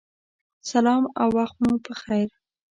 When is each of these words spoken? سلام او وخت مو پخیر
سلام 0.71 1.03
او 1.21 1.29
وخت 1.37 1.55
مو 1.63 1.73
پخیر 1.85 2.29